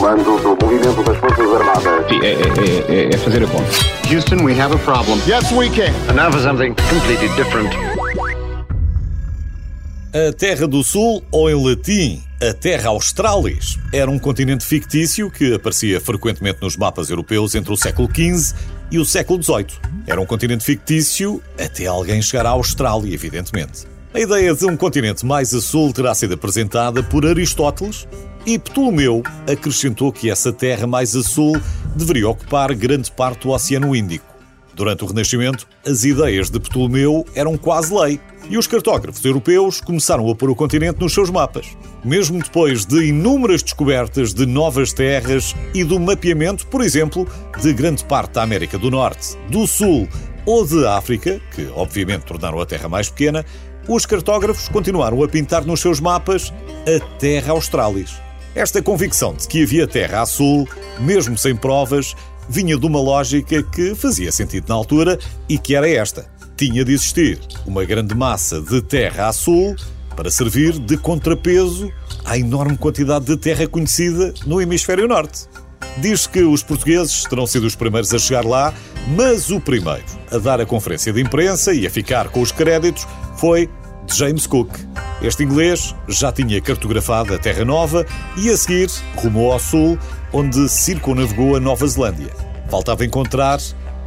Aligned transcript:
Comando 0.00 0.24
do 0.40 0.64
movimento 0.64 1.02
das 1.02 1.18
Forças 1.18 1.46
Armadas. 1.46 2.08
Sim, 2.08 2.20
é, 2.22 2.32
é, 2.32 3.10
é, 3.10 3.14
é 3.14 3.18
fazer 3.18 3.44
a 3.44 3.46
conta. 3.46 3.70
Houston, 4.10 4.42
we 4.42 4.58
have 4.58 4.74
a 4.74 4.78
problem. 4.78 5.20
Yes, 5.28 5.52
we 5.52 5.68
can. 5.68 5.92
And 6.08 6.14
now 6.14 6.32
for 6.32 6.40
something 6.40 6.74
completely 6.88 7.28
different. 7.36 7.68
A 10.14 10.32
Terra 10.32 10.66
do 10.66 10.82
Sul, 10.82 11.22
ou 11.30 11.50
em 11.50 11.54
latim, 11.54 12.22
a 12.40 12.54
Terra 12.54 12.88
Australis, 12.88 13.78
era 13.92 14.10
um 14.10 14.18
continente 14.18 14.64
fictício 14.64 15.30
que 15.30 15.54
aparecia 15.54 16.00
frequentemente 16.00 16.62
nos 16.62 16.78
mapas 16.78 17.10
europeus 17.10 17.54
entre 17.54 17.70
o 17.70 17.76
século 17.76 18.08
XV 18.08 18.56
e 18.90 18.98
o 18.98 19.04
século 19.04 19.42
XVIII. 19.42 19.66
Era 20.06 20.18
um 20.18 20.26
continente 20.26 20.64
fictício 20.64 21.42
até 21.62 21.84
alguém 21.84 22.22
chegar 22.22 22.46
à 22.46 22.50
Austrália, 22.50 23.12
evidentemente. 23.12 23.86
A 24.14 24.18
ideia 24.18 24.54
de 24.54 24.64
um 24.64 24.76
continente 24.76 25.26
mais 25.26 25.54
a 25.54 25.60
sul 25.60 25.92
terá 25.92 26.14
sido 26.14 26.34
apresentada 26.34 27.02
por 27.02 27.24
Aristóteles 27.26 28.08
e 28.46 28.58
Ptolomeu 28.58 29.22
acrescentou 29.50 30.12
que 30.12 30.30
essa 30.30 30.52
terra 30.52 30.86
mais 30.86 31.14
a 31.14 31.22
sul 31.22 31.60
deveria 31.94 32.28
ocupar 32.28 32.74
grande 32.74 33.10
parte 33.10 33.42
do 33.42 33.50
Oceano 33.50 33.94
Índico. 33.94 34.30
Durante 34.74 35.04
o 35.04 35.06
Renascimento, 35.06 35.66
as 35.86 36.04
ideias 36.04 36.48
de 36.48 36.58
Ptolomeu 36.58 37.26
eram 37.34 37.56
quase 37.56 37.92
lei 37.94 38.20
e 38.48 38.56
os 38.56 38.66
cartógrafos 38.66 39.24
europeus 39.24 39.80
começaram 39.80 40.28
a 40.30 40.34
pôr 40.34 40.50
o 40.50 40.54
continente 40.54 41.00
nos 41.00 41.12
seus 41.12 41.28
mapas. 41.28 41.76
Mesmo 42.04 42.42
depois 42.42 42.86
de 42.86 43.08
inúmeras 43.08 43.62
descobertas 43.62 44.32
de 44.32 44.46
novas 44.46 44.92
terras 44.92 45.54
e 45.74 45.84
do 45.84 46.00
mapeamento, 46.00 46.66
por 46.66 46.80
exemplo, 46.80 47.28
de 47.60 47.72
grande 47.72 48.04
parte 48.04 48.32
da 48.32 48.42
América 48.42 48.78
do 48.78 48.90
Norte, 48.90 49.36
do 49.50 49.66
Sul 49.66 50.08
ou 50.46 50.66
de 50.66 50.86
África, 50.86 51.40
que 51.54 51.68
obviamente 51.74 52.24
tornaram 52.24 52.60
a 52.60 52.66
Terra 52.66 52.88
mais 52.88 53.10
pequena, 53.10 53.44
os 53.86 54.06
cartógrafos 54.06 54.68
continuaram 54.68 55.22
a 55.22 55.28
pintar 55.28 55.64
nos 55.64 55.80
seus 55.80 56.00
mapas 56.00 56.52
a 56.86 57.18
Terra 57.18 57.52
Australis. 57.52 58.29
Esta 58.54 58.82
convicção 58.82 59.34
de 59.34 59.46
que 59.46 59.62
havia 59.62 59.86
terra 59.86 60.22
a 60.22 60.26
sul, 60.26 60.68
mesmo 60.98 61.38
sem 61.38 61.54
provas, 61.54 62.16
vinha 62.48 62.76
de 62.76 62.84
uma 62.84 63.00
lógica 63.00 63.62
que 63.62 63.94
fazia 63.94 64.32
sentido 64.32 64.68
na 64.68 64.74
altura 64.74 65.18
e 65.48 65.56
que 65.56 65.76
era 65.76 65.88
esta: 65.88 66.26
tinha 66.56 66.84
de 66.84 66.92
existir 66.92 67.38
uma 67.64 67.84
grande 67.84 68.14
massa 68.14 68.60
de 68.60 68.82
terra 68.82 69.28
a 69.28 69.32
sul 69.32 69.76
para 70.16 70.30
servir 70.30 70.78
de 70.78 70.96
contrapeso 70.96 71.90
à 72.24 72.36
enorme 72.36 72.76
quantidade 72.76 73.24
de 73.24 73.36
terra 73.36 73.68
conhecida 73.68 74.34
no 74.44 74.60
hemisfério 74.60 75.06
norte. 75.06 75.46
Diz 75.98 76.26
que 76.26 76.42
os 76.42 76.62
portugueses 76.62 77.24
terão 77.24 77.46
sido 77.46 77.66
os 77.66 77.76
primeiros 77.76 78.12
a 78.12 78.18
chegar 78.18 78.44
lá, 78.44 78.74
mas 79.16 79.50
o 79.50 79.60
primeiro 79.60 80.04
a 80.30 80.38
dar 80.38 80.60
a 80.60 80.66
conferência 80.66 81.12
de 81.12 81.20
imprensa 81.20 81.72
e 81.72 81.86
a 81.86 81.90
ficar 81.90 82.28
com 82.28 82.40
os 82.40 82.52
créditos 82.52 83.06
foi 83.36 83.68
James 84.14 84.46
Cook. 84.46 84.70
Este 85.22 85.42
inglês 85.42 85.94
já 86.08 86.32
tinha 86.32 86.60
cartografado 86.60 87.34
a 87.34 87.38
Terra 87.38 87.64
Nova 87.64 88.06
e 88.36 88.50
a 88.50 88.56
seguir 88.56 88.90
rumou 89.16 89.52
ao 89.52 89.58
sul, 89.58 89.98
onde 90.32 90.68
circunnavegou 90.68 91.56
a 91.56 91.60
Nova 91.60 91.86
Zelândia. 91.86 92.30
Faltava 92.68 93.04
encontrar 93.04 93.58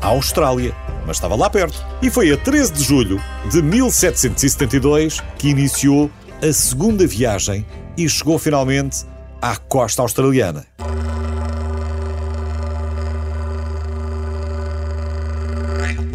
a 0.00 0.08
Austrália, 0.08 0.74
mas 1.06 1.16
estava 1.16 1.36
lá 1.36 1.48
perto. 1.48 1.84
E 2.00 2.10
foi 2.10 2.32
a 2.32 2.36
13 2.36 2.72
de 2.72 2.82
julho 2.82 3.20
de 3.50 3.62
1772 3.62 5.20
que 5.38 5.48
iniciou 5.48 6.10
a 6.42 6.52
segunda 6.52 7.06
viagem 7.06 7.66
e 7.96 8.08
chegou 8.08 8.38
finalmente 8.38 9.04
à 9.40 9.56
costa 9.56 10.02
australiana. 10.02 10.66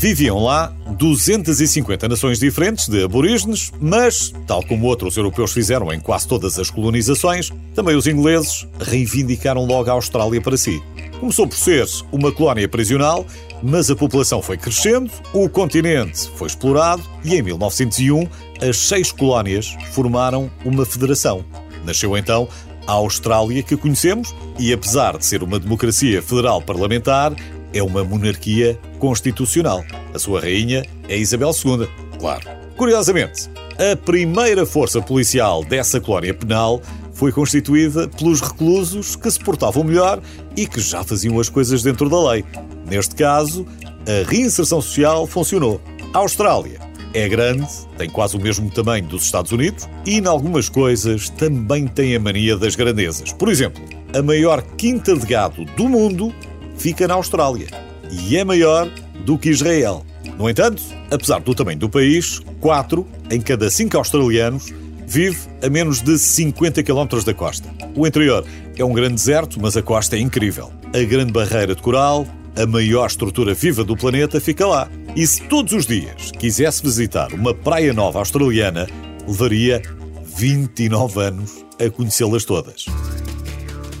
Viviam 0.00 0.42
lá 0.42 0.72
250 0.96 2.08
nações 2.08 2.38
diferentes 2.38 2.88
de 2.88 3.04
aborígenes, 3.04 3.70
mas, 3.78 4.32
tal 4.46 4.64
como 4.64 4.86
outros 4.86 5.14
europeus 5.14 5.52
fizeram 5.52 5.92
em 5.92 6.00
quase 6.00 6.26
todas 6.26 6.58
as 6.58 6.70
colonizações, 6.70 7.52
também 7.74 7.94
os 7.94 8.06
ingleses 8.06 8.66
reivindicaram 8.80 9.66
logo 9.66 9.90
a 9.90 9.92
Austrália 9.92 10.40
para 10.40 10.56
si. 10.56 10.82
Começou 11.20 11.46
por 11.46 11.58
ser 11.58 11.86
uma 12.10 12.32
colónia 12.32 12.66
prisional, 12.66 13.26
mas 13.62 13.90
a 13.90 13.94
população 13.94 14.40
foi 14.40 14.56
crescendo, 14.56 15.10
o 15.34 15.50
continente 15.50 16.30
foi 16.34 16.46
explorado 16.46 17.02
e 17.22 17.34
em 17.34 17.42
1901 17.42 18.26
as 18.66 18.78
seis 18.78 19.12
colónias 19.12 19.76
formaram 19.92 20.50
uma 20.64 20.86
federação. 20.86 21.44
Nasceu 21.84 22.16
então 22.16 22.48
a 22.86 22.92
Austrália 22.92 23.62
que 23.62 23.76
conhecemos 23.76 24.34
e, 24.58 24.72
apesar 24.72 25.18
de 25.18 25.26
ser 25.26 25.42
uma 25.42 25.58
democracia 25.60 26.22
federal 26.22 26.62
parlamentar, 26.62 27.34
é 27.72 27.82
uma 27.82 28.04
monarquia 28.04 28.78
constitucional. 28.98 29.84
A 30.14 30.18
sua 30.18 30.40
rainha 30.40 30.84
é 31.08 31.16
Isabel 31.16 31.50
II, 31.50 31.88
claro. 32.18 32.48
Curiosamente, 32.76 33.48
a 33.78 33.96
primeira 33.96 34.64
força 34.66 35.00
policial 35.00 35.64
dessa 35.64 36.00
colónia 36.00 36.34
penal 36.34 36.80
foi 37.12 37.32
constituída 37.32 38.08
pelos 38.08 38.40
reclusos 38.40 39.14
que 39.14 39.30
se 39.30 39.38
portavam 39.38 39.84
melhor 39.84 40.20
e 40.56 40.66
que 40.66 40.80
já 40.80 41.04
faziam 41.04 41.38
as 41.38 41.48
coisas 41.48 41.82
dentro 41.82 42.08
da 42.08 42.30
lei. 42.30 42.44
Neste 42.88 43.14
caso, 43.14 43.66
a 44.06 44.28
reinserção 44.28 44.80
social 44.80 45.26
funcionou. 45.26 45.80
A 46.14 46.18
Austrália 46.18 46.80
é 47.12 47.28
grande, 47.28 47.66
tem 47.98 48.08
quase 48.08 48.36
o 48.36 48.40
mesmo 48.40 48.70
tamanho 48.70 49.06
dos 49.06 49.24
Estados 49.24 49.52
Unidos 49.52 49.88
e, 50.06 50.18
em 50.18 50.26
algumas 50.26 50.68
coisas, 50.68 51.28
também 51.28 51.86
tem 51.86 52.16
a 52.16 52.20
mania 52.20 52.56
das 52.56 52.74
grandezas. 52.74 53.32
Por 53.32 53.48
exemplo, 53.48 53.82
a 54.16 54.22
maior 54.22 54.62
quinta 54.76 55.16
de 55.16 55.26
gado 55.26 55.64
do 55.76 55.88
mundo 55.88 56.32
fica 56.80 57.06
na 57.06 57.12
Austrália 57.12 57.68
e 58.10 58.38
é 58.38 58.42
maior 58.42 58.90
do 59.26 59.36
que 59.36 59.50
Israel. 59.50 60.04
No 60.38 60.48
entanto, 60.48 60.82
apesar 61.10 61.38
do 61.40 61.54
tamanho 61.54 61.78
do 61.78 61.90
país, 61.90 62.40
4 62.58 63.06
em 63.30 63.38
cada 63.38 63.68
5 63.68 63.98
australianos 63.98 64.72
vive 65.06 65.38
a 65.62 65.68
menos 65.68 66.00
de 66.00 66.18
50 66.18 66.82
km 66.82 67.22
da 67.24 67.34
costa. 67.34 67.68
O 67.94 68.06
interior 68.06 68.46
é 68.78 68.84
um 68.84 68.94
grande 68.94 69.16
deserto, 69.16 69.60
mas 69.60 69.76
a 69.76 69.82
costa 69.82 70.16
é 70.16 70.20
incrível. 70.20 70.72
A 70.94 71.02
grande 71.04 71.32
barreira 71.32 71.74
de 71.74 71.82
coral, 71.82 72.26
a 72.56 72.64
maior 72.66 73.06
estrutura 73.06 73.52
viva 73.52 73.84
do 73.84 73.94
planeta, 73.94 74.40
fica 74.40 74.66
lá. 74.66 74.88
E 75.14 75.26
se 75.26 75.42
todos 75.42 75.74
os 75.74 75.86
dias 75.86 76.30
quisesse 76.38 76.82
visitar 76.82 77.30
uma 77.34 77.52
praia 77.52 77.92
nova 77.92 78.20
australiana, 78.20 78.86
levaria 79.28 79.82
29 80.24 81.20
anos 81.20 81.62
a 81.78 81.90
conhecê-las 81.90 82.46
todas. 82.46 82.86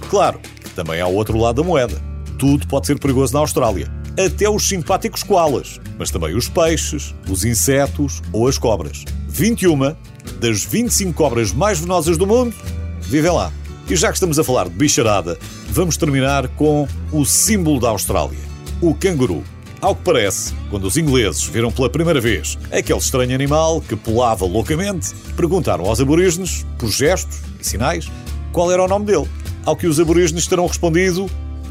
Claro, 0.08 0.40
também 0.74 0.98
há 0.98 1.06
o 1.06 1.14
outro 1.14 1.36
lado 1.36 1.56
da 1.56 1.68
moeda 1.68 2.09
tudo 2.40 2.66
pode 2.66 2.86
ser 2.86 2.98
perigoso 2.98 3.34
na 3.34 3.40
Austrália. 3.40 3.86
Até 4.18 4.48
os 4.48 4.66
simpáticos 4.66 5.22
koalas, 5.22 5.78
mas 5.98 6.10
também 6.10 6.34
os 6.34 6.48
peixes, 6.48 7.14
os 7.28 7.44
insetos 7.44 8.22
ou 8.32 8.48
as 8.48 8.56
cobras. 8.56 9.04
21 9.28 9.94
das 10.40 10.64
25 10.64 11.12
cobras 11.12 11.52
mais 11.52 11.78
venenosas 11.78 12.16
do 12.16 12.26
mundo 12.26 12.56
vivem 13.02 13.30
lá. 13.30 13.52
E 13.88 13.94
já 13.94 14.08
que 14.08 14.14
estamos 14.14 14.38
a 14.38 14.44
falar 14.44 14.68
de 14.68 14.74
bicharada, 14.74 15.38
vamos 15.68 15.98
terminar 15.98 16.48
com 16.48 16.88
o 17.12 17.24
símbolo 17.26 17.78
da 17.78 17.90
Austrália, 17.90 18.38
o 18.80 18.94
canguru. 18.94 19.44
Ao 19.80 19.94
que 19.94 20.02
parece, 20.02 20.54
quando 20.70 20.84
os 20.84 20.96
ingleses 20.96 21.44
viram 21.44 21.70
pela 21.70 21.90
primeira 21.90 22.20
vez 22.20 22.58
aquele 22.72 22.98
estranho 22.98 23.34
animal 23.34 23.80
que 23.82 23.96
pulava 23.96 24.46
loucamente, 24.46 25.14
perguntaram 25.36 25.84
aos 25.84 26.00
aborígenes, 26.00 26.64
por 26.78 26.90
gestos 26.90 27.38
e 27.60 27.66
sinais, 27.66 28.10
qual 28.52 28.72
era 28.72 28.82
o 28.82 28.88
nome 28.88 29.06
dele. 29.06 29.28
Ao 29.64 29.76
que 29.76 29.86
os 29.86 30.00
aborígenes 30.00 30.46
terão 30.46 30.66
respondido 30.66 31.28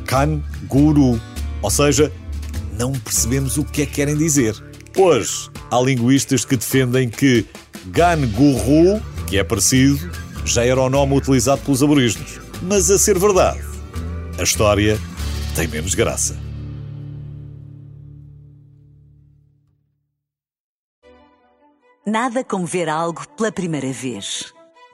Kanguru. 0.09 1.21
Ou 1.61 1.69
seja, 1.69 2.11
não 2.73 2.93
percebemos 2.93 3.57
o 3.57 3.63
que 3.63 3.83
é 3.83 3.85
que 3.85 3.93
querem 3.93 4.17
dizer. 4.17 4.55
Hoje, 4.97 5.49
há 5.69 5.79
linguistas 5.79 6.43
que 6.43 6.57
defendem 6.57 7.07
que 7.07 7.45
Ganguru, 7.85 8.99
que 9.27 9.37
é 9.37 9.43
parecido, 9.43 10.09
já 10.43 10.65
era 10.65 10.81
o 10.81 10.89
nome 10.89 11.15
utilizado 11.15 11.61
pelos 11.61 11.83
aborígenes. 11.83 12.39
Mas 12.63 12.89
a 12.89 12.97
ser 12.97 13.19
verdade, 13.19 13.59
a 14.39 14.43
história 14.43 14.99
tem 15.55 15.67
menos 15.67 15.93
graça. 15.93 16.35
Nada 22.05 22.43
como 22.43 22.65
ver 22.65 22.89
algo 22.89 23.27
pela 23.37 23.51
primeira 23.51 23.91
vez. 23.93 24.51